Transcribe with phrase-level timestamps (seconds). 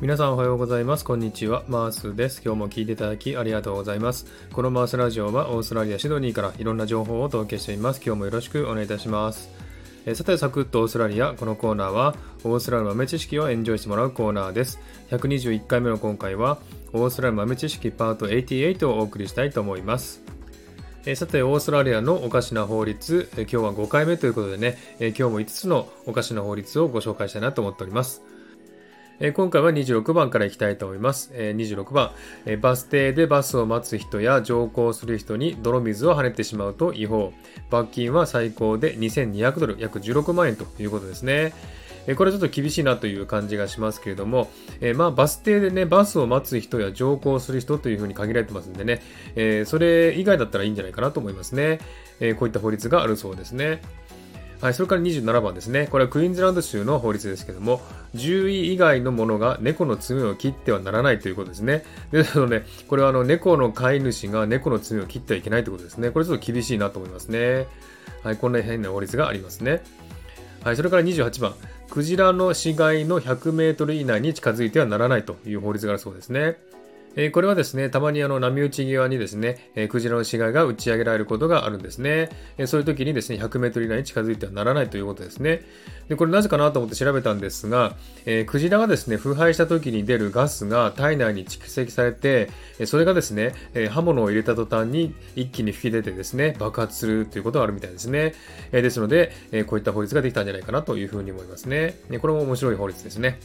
[0.00, 1.04] 皆さんおはようございます。
[1.04, 1.62] こんにちは。
[1.68, 2.40] マースです。
[2.42, 4.24] 今日も聞いていただきありがとうございます。
[4.50, 8.00] このマースラジオはオーストラリア・シドニーからいろんな情報をお届けしています。
[8.02, 9.50] 今日もよろしくお願いいたします。
[10.06, 11.34] えさて、サクッとオーストラリア。
[11.34, 14.78] このコーナーはオーストラリア豆知識をエンジョイしてもらうコーナーです。
[15.10, 16.56] 121回目の今回は
[16.94, 20.22] オーストラリア豆知識パート88をお送りしたいと思います。
[21.04, 28.22] えさて、オーストラリアのおかしな法律、え今日は5回目ということでね、え今日も5つのおかしな法律をご紹介したいなと思っております。
[29.22, 31.30] え今回は26番からいきたいと思います。
[31.34, 32.10] え26番、
[32.46, 37.34] えバス停でバスを待つ人や乗降する人に泥水を跳ねてしまうと違法。
[37.68, 41.52] 罰金は最高で2200ドル、約16万円ということですね。
[42.06, 49.02] えこれちょっと厳しいなという感じがしますけれども、えまあ、バス停でね、バスを待つ人や乗降する人というふうに限られてますんでね、
[49.36, 51.78] えそれ以外だったらいいんじゃないかなと思いますね。
[52.20, 53.82] えこういった法律があるそうですね。
[54.60, 55.86] はい、それから27番ですね。
[55.90, 57.80] これはクイーンズランド州の法律ですけども、
[58.12, 61.82] 獣医以外のものが猫の爪を切ってはならないということですね。
[62.12, 66.10] ですので、これはあの猫の飼い主が猫の爪を切ってはいけないということですね。
[66.10, 67.66] これちょっと厳しいなと思いますね。
[68.22, 69.82] はい、こんな変な法律がありますね。
[70.62, 71.54] はい、それから28番。
[71.88, 76.58] クジラの死骸の100メートル以内に近づいてはならないという法律があるそうですね。
[77.16, 82.30] え、これはですね、たまにあの波打ち際にですね、え、クジラの死骸が打ち上げられることがあるんですね。
[82.56, 85.62] え、そういう時にですね、100メートル以内に近づいてはならないということですね。
[86.08, 98.34] で、これなぜかなと思って調べたんですが、えクジラがですね、腐敗した時に出るガスが体内に蓄積されて、えそれがですね、え刃物を入れた途端に一気に吹き出てですね、爆発するということがあるみたいですね。
[98.70, 101.96] えですので、えこういった法律ができたんじゃないかなというふうに思いますね。
[102.20, 103.40] これも面白い法律ですね。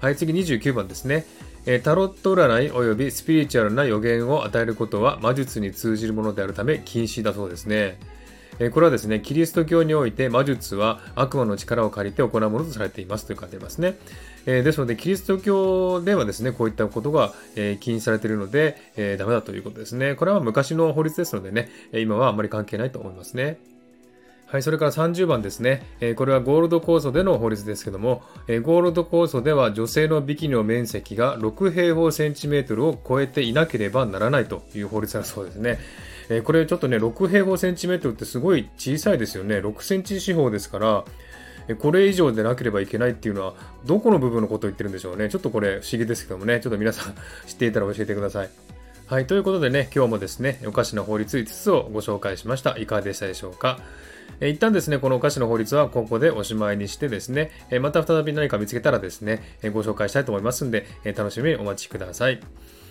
[0.00, 1.26] はい、次29番ですね。
[1.66, 7.98] えタロット占い及びスピリチュアルな予言を与えることは魔術に通じるものであるため禁止だそうですね
[8.60, 8.70] え。
[8.70, 13.96] これはですね、キリスト教において魔術は悪魔の力を借りて行うものとされていますという書いてありますね。
[14.44, 20.14] ですので、キリスト教ではですね、こういったことがえ禁止されているので、ダメだということですね。
[20.14, 23.58] これは昔の法律ですのでね、今はあまり関係ないと思いますね。
[24.50, 25.86] はい、それから30番ですね。
[26.00, 35.78] えー、これはゴールド酵素での法律ですけども、えー、ゴールド酵素では女性のビキニの面積が6平方センチメートルを超えていなければならないという法律だそうですね。
[36.30, 39.58] えー、これちょっとね、6平方センチメートルってすごい小さいですよね。
[39.58, 41.04] 6センチ四方ですから、
[41.76, 43.54] これ以上でなければいけないっていうのは、
[43.86, 45.28] どこの部分のことを言ってるんでしょうね。
[45.28, 47.14] ちょっとこれ不思議ですけどもね、ちょっと皆さん
[47.46, 48.50] 知っていたら教えてください。
[49.10, 52.78] はい、ということでね、今日もですね、おかしな法律5つをご紹介しました。
[52.78, 53.80] いかがでしたでしょうか？
[54.38, 62.38] え一旦ですね、このお菓子の法律はここでおしまいにしてですね、えまた再び何か見つけたらですね、えご紹介したいと思いますんで、え楽しみにお待ちください。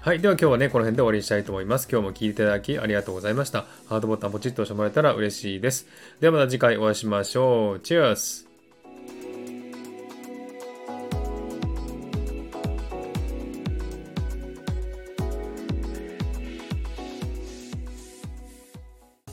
[0.00, 0.18] はい。
[0.18, 1.86] では今日はね、この辺で終わりにしたいと思います。
[1.88, 3.66] 今日も聴いていただきありがとうございました。
[3.86, 5.86] ハートボタンポチッと押してもらえたら嬉しいです。
[6.18, 7.80] ではまた次回お会いしましょう。
[7.80, 8.49] チェアス